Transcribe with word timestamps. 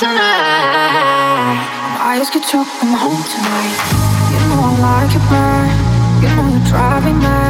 tonight. 0.00 1.60
My 2.00 2.16
eyes 2.16 2.30
get 2.32 2.40
drunk, 2.48 2.68
I'm 2.80 2.96
home 2.96 3.20
tonight. 3.20 3.76
You 4.32 4.40
know 4.48 4.64
I 4.64 4.72
like 4.80 5.12
your 5.12 5.24
burn. 5.28 5.68
You 6.24 6.28
know 6.36 6.48
you're 6.56 6.68
driving 6.72 7.20
me. 7.20 7.40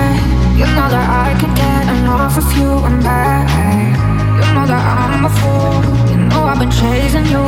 You 0.59 0.67
know 0.75 0.89
that 0.91 1.07
I 1.07 1.39
can 1.39 1.55
get 1.55 1.87
enough 1.95 2.35
of 2.43 2.51
you 2.59 2.71
and 2.91 2.99
back. 3.07 3.47
You 4.35 4.47
know 4.51 4.67
that 4.67 4.83
I'm 4.83 5.31
a 5.31 5.33
fool. 5.39 5.79
You 6.11 6.19
know 6.27 6.43
I've 6.51 6.59
been 6.59 6.75
chasing 6.75 7.31
you. 7.31 7.47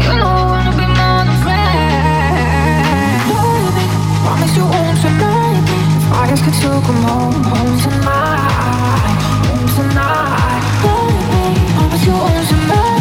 You 0.00 0.12
know 0.16 0.32
I 0.32 0.44
wanna 0.48 0.72
be 0.80 0.86
more 0.88 1.22
than 1.28 1.38
friends. 1.44 3.28
Baby, 3.28 3.84
promise 4.24 4.54
you 4.56 4.64
won't 4.64 4.96
deny 5.04 5.60
me. 5.60 5.76
If 6.00 6.08
eyes 6.08 6.40
could 6.40 6.56
still 6.56 6.80
come 6.80 7.02
home, 7.04 7.36
home 7.52 7.76
tonight, 7.84 9.12
home 9.44 9.68
tonight. 9.76 10.64
Baby, 10.80 11.44
promise 11.76 12.04
you 12.08 12.16
won't 12.16 12.48
deny. 12.48 12.91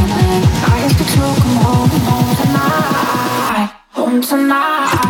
tonight. 4.21 5.00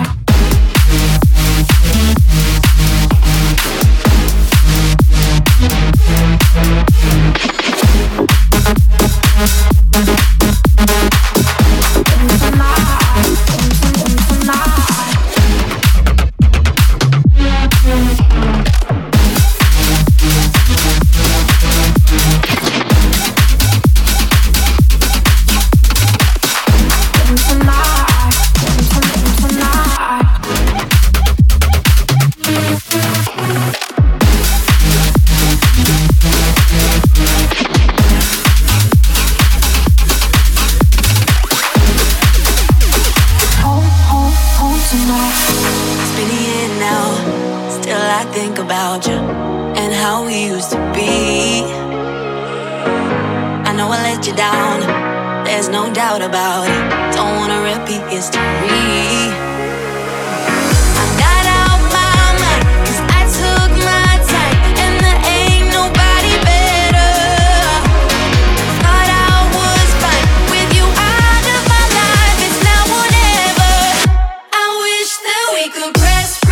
best 76.11 76.39
friend. 76.45 76.50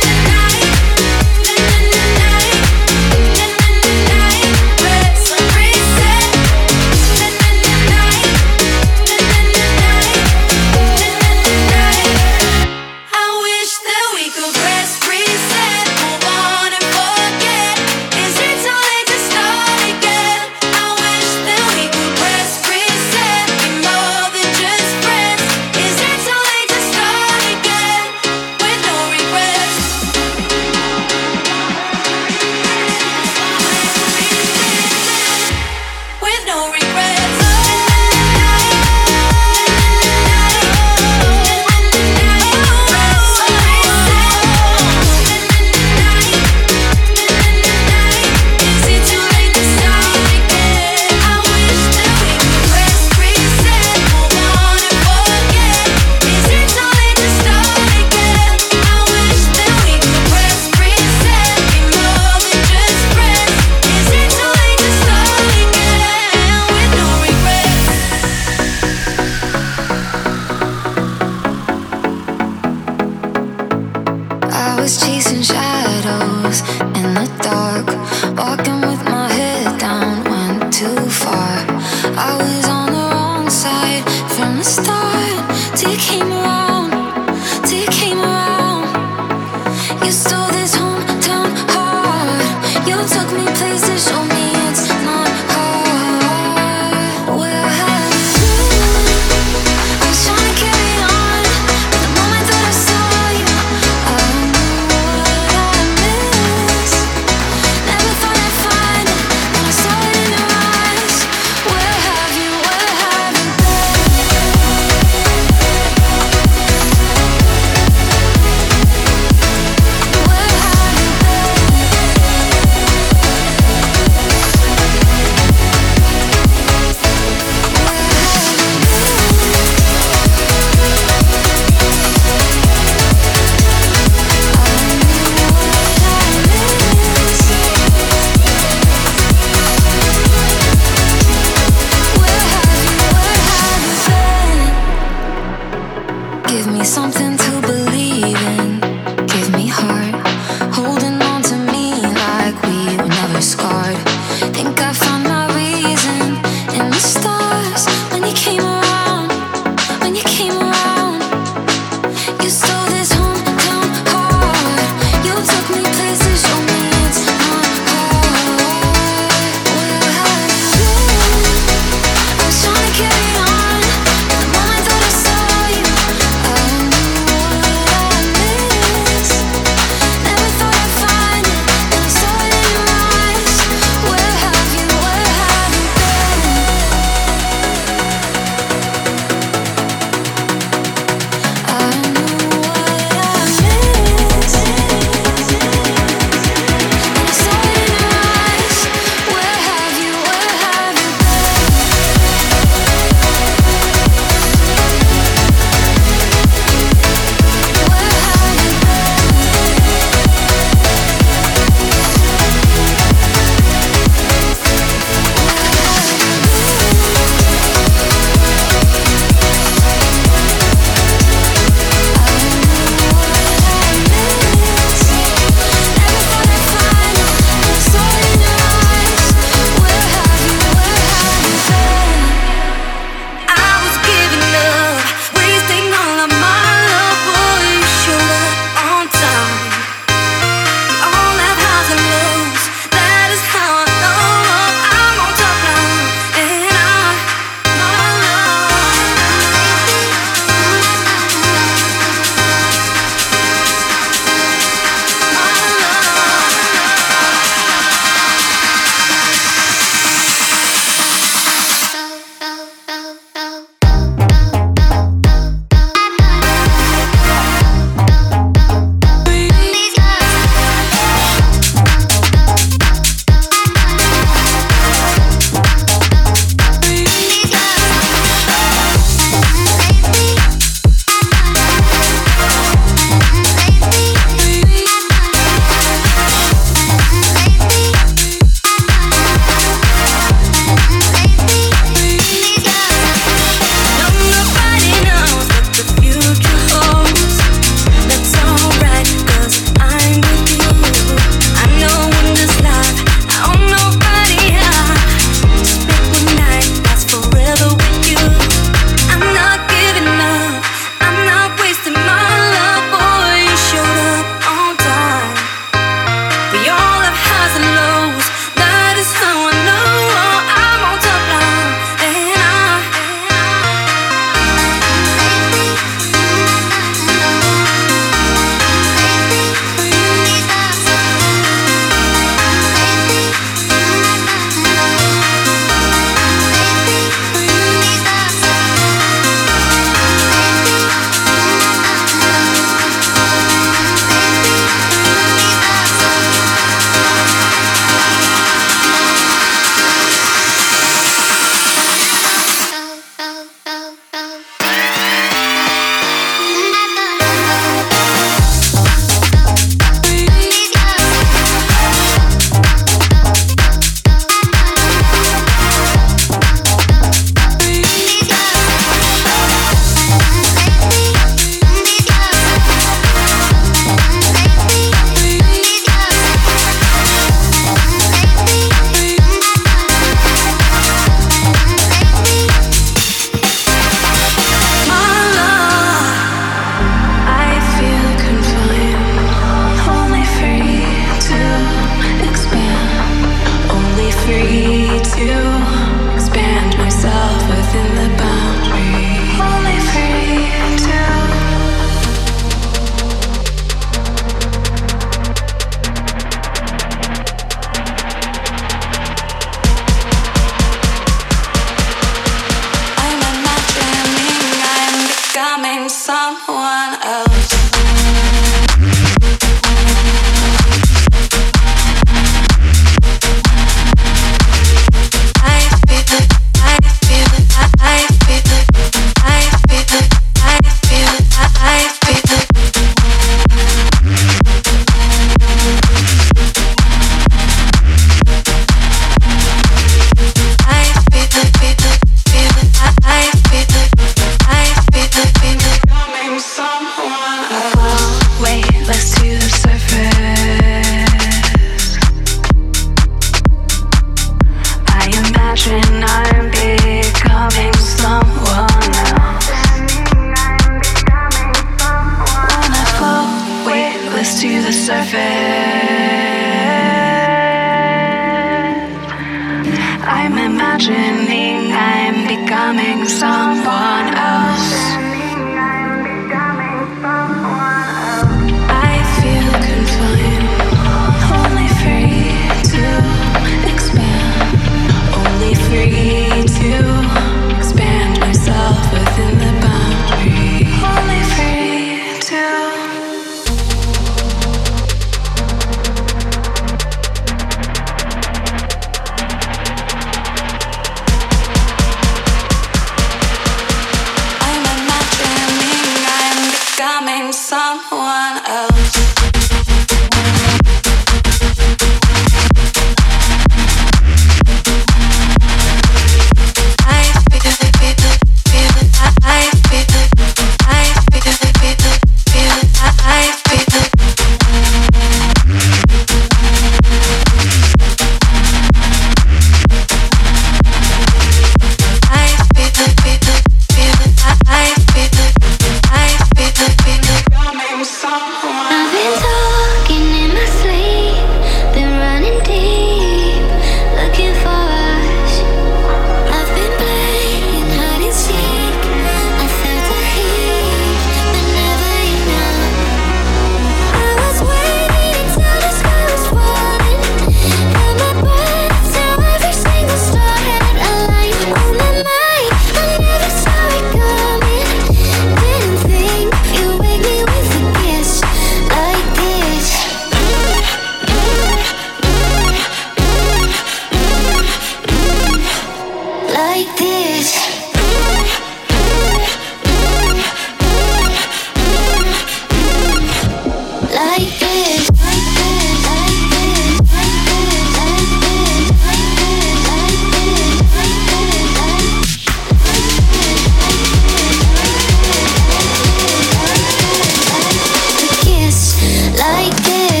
like 599.51 599.63
this. 599.63 600.00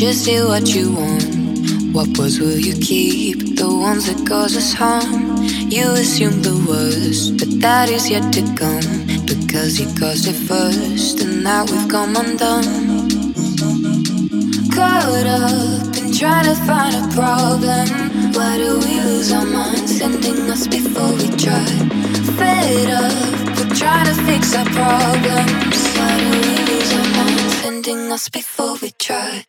Just 0.00 0.24
do 0.24 0.48
what 0.48 0.74
you 0.74 0.92
want. 0.92 1.28
What 1.92 2.08
words 2.16 2.40
will 2.40 2.58
you 2.58 2.72
keep? 2.72 3.56
The 3.56 3.68
ones 3.68 4.06
that 4.06 4.26
cause 4.26 4.56
us 4.56 4.72
harm. 4.72 5.36
You 5.68 5.90
assume 5.90 6.40
the 6.40 6.56
worst, 6.66 7.36
but 7.36 7.60
that 7.60 7.90
is 7.90 8.08
yet 8.08 8.32
to 8.32 8.40
come. 8.56 8.88
Because 9.26 9.78
you 9.78 9.84
caused 10.00 10.26
it 10.26 10.40
first, 10.48 11.20
and 11.20 11.44
now 11.44 11.66
we've 11.66 11.86
come 11.90 12.16
undone. 12.16 12.64
Caught 14.72 15.26
up 15.26 15.94
in 15.98 16.14
trying 16.16 16.48
to 16.48 16.56
find 16.64 16.96
a 16.96 17.04
problem. 17.12 17.86
Why 18.32 18.56
do 18.56 18.78
we 18.80 19.02
lose 19.04 19.30
our 19.32 19.44
minds, 19.44 19.98
sending 19.98 20.48
us 20.48 20.66
before 20.66 21.12
we 21.12 21.28
try? 21.36 21.68
Fed 22.40 22.88
up 22.88 23.58
with 23.58 23.78
trying 23.78 24.06
to 24.06 24.16
fix 24.24 24.56
our 24.56 24.64
problems. 24.64 25.76
Why 25.92 26.12
do 26.24 26.30
we 26.40 26.56
lose 26.72 26.90
our 26.94 27.08
minds, 27.20 27.54
sending 27.60 28.10
us 28.10 28.30
before 28.30 28.78
we 28.80 28.92
try? 28.92 29.44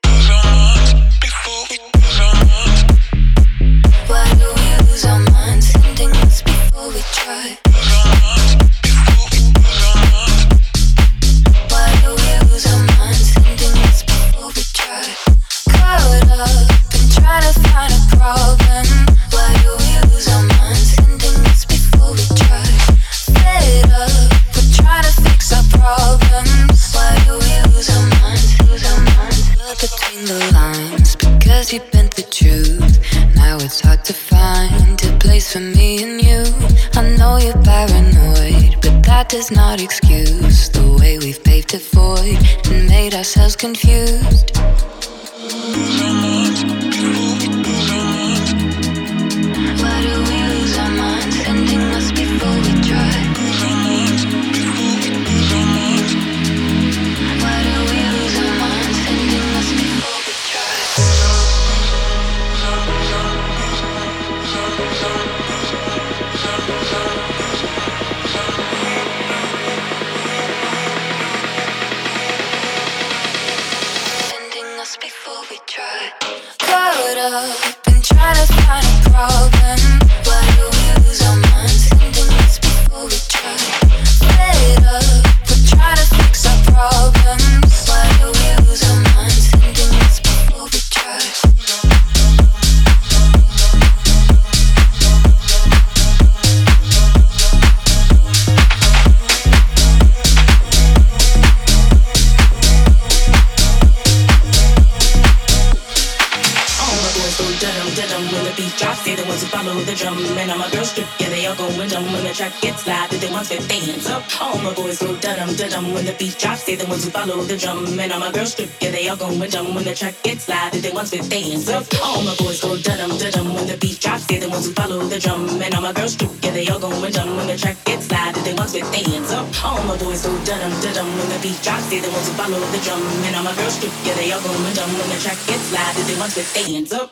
Ones 136.21 136.35
with 136.35 136.53
their 136.53 136.93
up. 136.93 137.10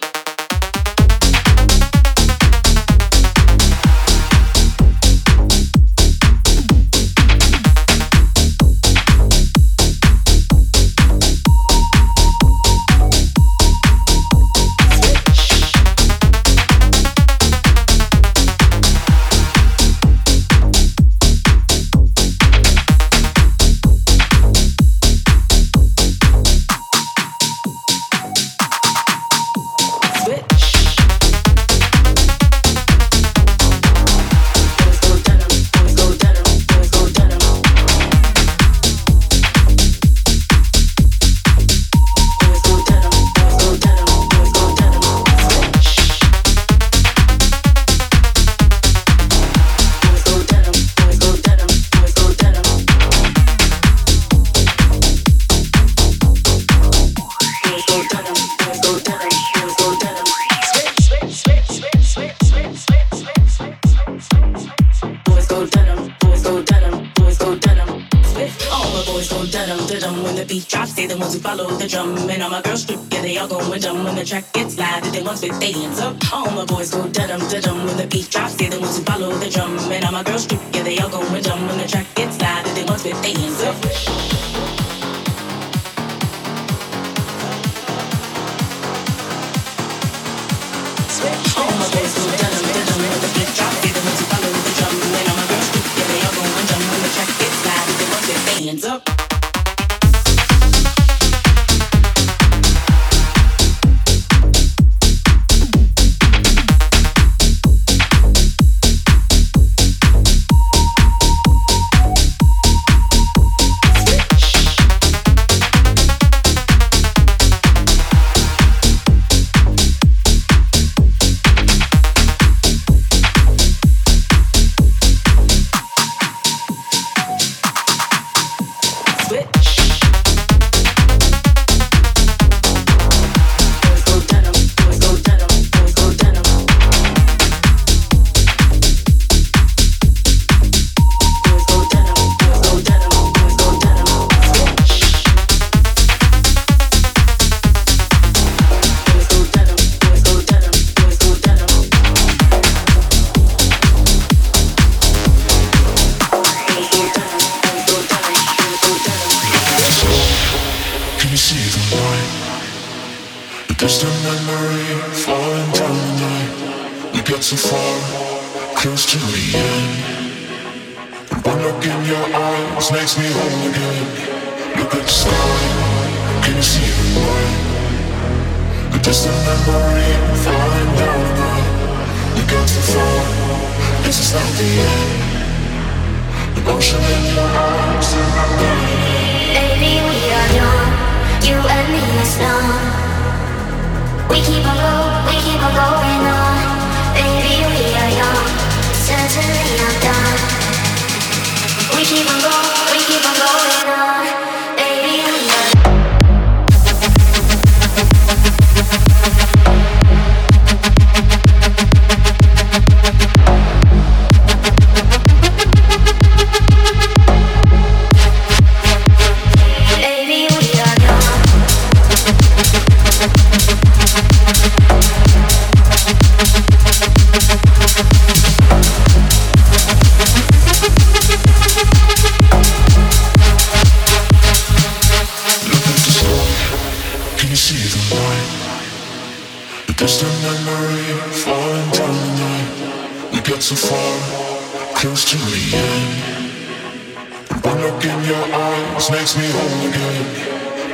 Look 247.79 248.03
in 248.03 248.19
your 248.27 248.45
eyes 248.51 249.09
makes 249.09 249.37
me 249.37 249.47
whole 249.55 249.87
again. 249.87 250.25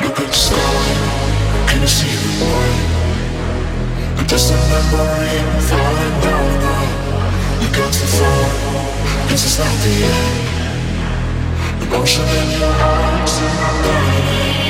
Look 0.03 0.17
at 0.21 0.29
the 0.29 0.39
sky, 0.47 0.85
can 1.67 1.81
you 1.81 1.87
see 1.89 2.13
the 2.13 2.31
light? 2.45 2.79
The 4.17 4.23
distant 4.29 4.61
memory 4.69 5.33
falling 5.65 6.15
down 6.21 6.45
the 6.45 6.57
night. 6.61 6.93
We 7.59 7.67
got 7.73 7.91
so 7.91 8.05
far, 8.17 8.45
this 9.29 9.43
is 9.49 9.57
not 9.57 9.73
the 9.81 9.95
end. 10.13 10.37
Emotion 11.83 12.25
in 12.39 12.47
your 12.59 12.75
eyes, 12.93 13.35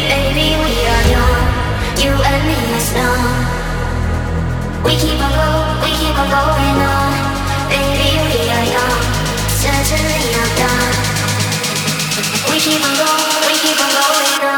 Baby, 0.07 0.47
we 0.63 0.73
are 0.95 1.05
young, 1.15 1.43
you 1.99 2.11
and 2.15 2.41
me 2.47 2.57
is 2.79 2.89
numb. 2.95 3.23
We 4.87 4.93
keep 4.95 5.19
on 5.19 5.31
go, 5.35 5.49
we 5.83 5.91
keep 5.99 6.15
on 6.15 6.27
going 6.31 6.79
on. 6.79 7.11
Baby, 7.67 8.09
we 8.23 8.41
are 8.55 8.67
young, 8.71 9.03
certainly 9.59 10.23
not 10.31 10.51
done. 10.59 10.74
We 12.55 12.61
keep 12.61 12.81
on 12.85 12.95
go, 12.95 13.05
we 13.47 13.53
keep 13.59 13.81
on 13.83 13.91
going 13.91 14.54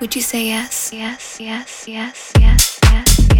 would 0.00 0.16
you 0.16 0.22
say 0.22 0.46
yes? 0.46 0.92
Yes, 0.94 1.38
yes, 1.38 1.84
yes, 1.86 2.32
yes, 2.40 2.40
yes, 2.40 2.80
yes, 2.90 3.39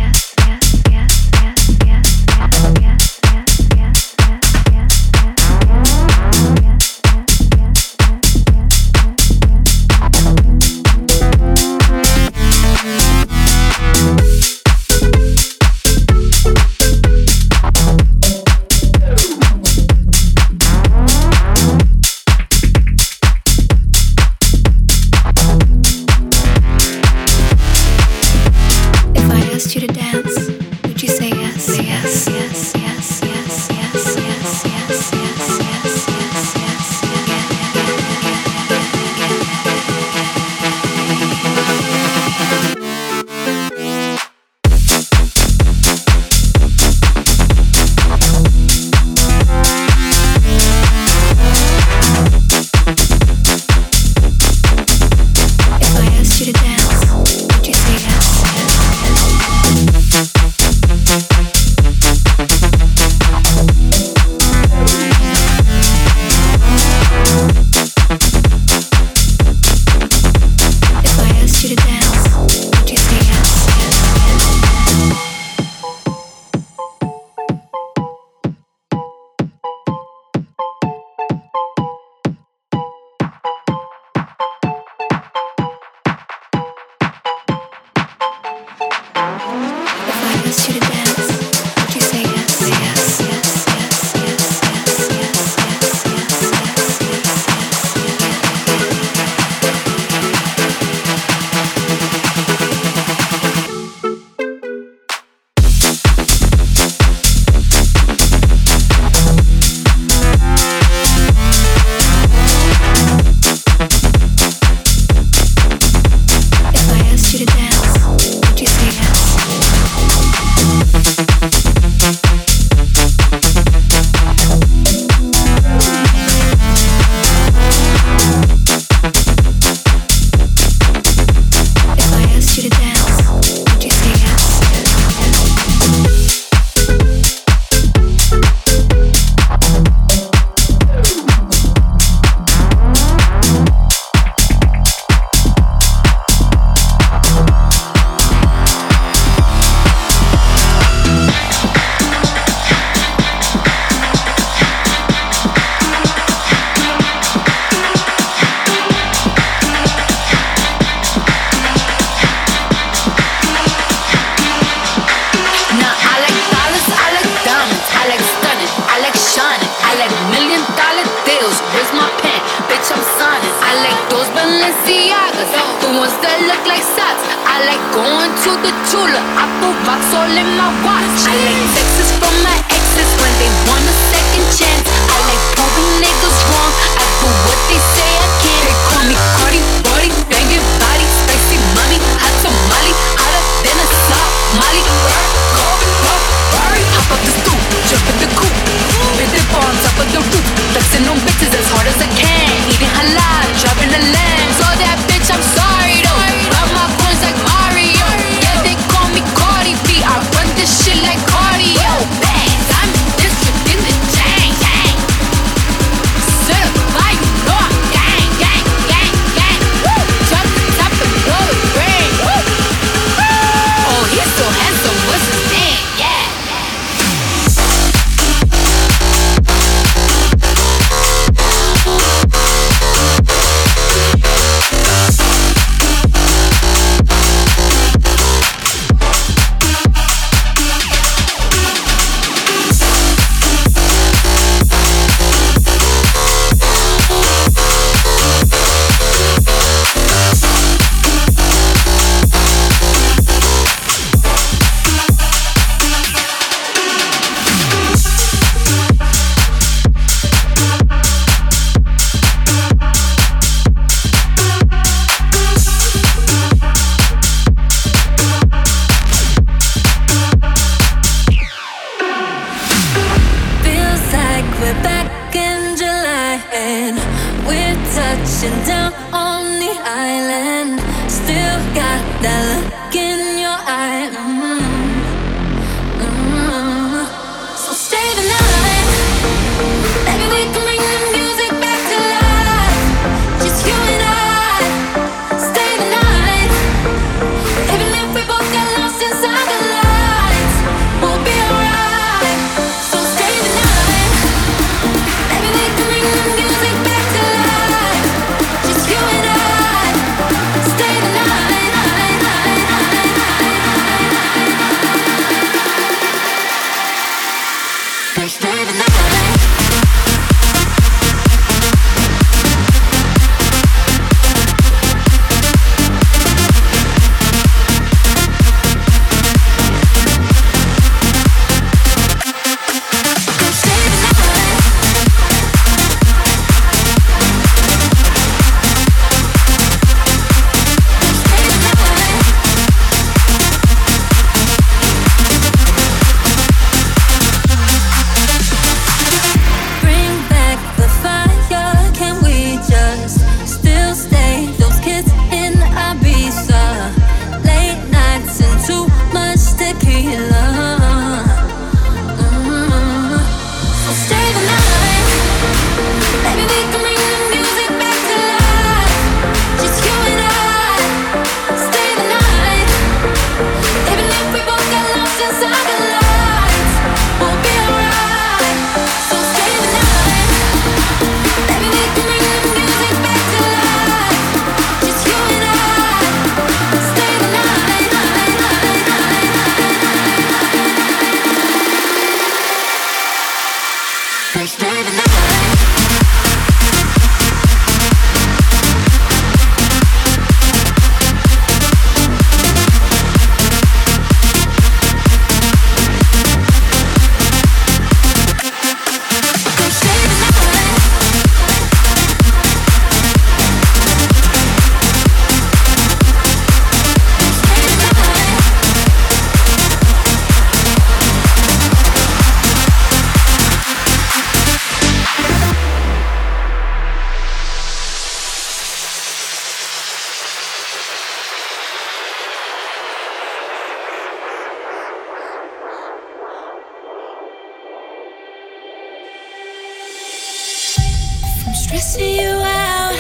stressing 441.71 442.16
you 442.16 442.33
out. 442.33 442.98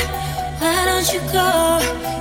Why 0.60 0.84
don't 0.84 1.08
you 1.12 1.18
go? 1.32 1.50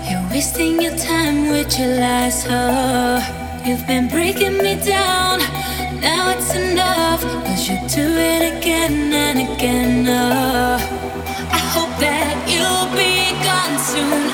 You're 0.10 0.28
wasting 0.32 0.82
your 0.82 0.98
time 0.98 1.52
with 1.52 1.78
your 1.78 2.00
lies. 2.00 2.44
Oh, 2.50 3.22
you've 3.64 3.86
been 3.86 4.08
breaking 4.08 4.58
me 4.58 4.74
down. 4.84 5.38
Now 6.02 6.32
it's 6.34 6.56
enough. 6.56 7.22
Cause 7.46 7.70
you 7.70 7.78
do 7.88 8.08
it 8.32 8.42
again 8.58 9.14
and 9.14 9.38
again. 9.48 10.08
Oh, 10.08 10.78
I 11.60 11.62
hope 11.76 11.94
that 12.02 12.34
you'll 12.50 12.90
be 12.98 13.14
gone 13.46 13.78
soon. 13.92 14.29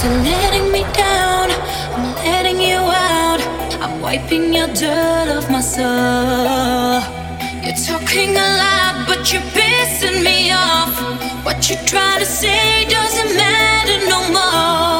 to 0.00 0.08
letting 0.08 0.70
me 0.70 0.82
down. 0.92 1.50
I'm 1.96 2.14
letting 2.24 2.60
you 2.60 2.76
out. 2.76 3.40
I'm 3.80 4.00
wiping 4.00 4.52
your 4.52 4.68
dirt 4.68 5.28
off 5.36 5.50
my 5.50 5.60
soul. 5.60 7.00
You're 7.64 7.80
talking 7.90 8.30
a 8.36 8.48
lot, 8.62 8.94
but 9.08 9.32
you're 9.32 9.48
pissing 9.56 10.22
me 10.22 10.52
off. 10.52 10.94
What 11.44 11.70
you 11.70 11.76
try 11.86 12.18
to 12.18 12.26
say 12.26 12.84
doesn't 12.88 13.36
matter 13.36 13.98
no 14.12 14.20
more. 14.36 14.95